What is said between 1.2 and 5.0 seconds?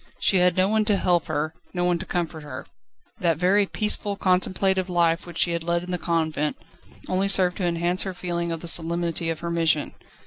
her, no one to comfort her. That very peaceful, contemplative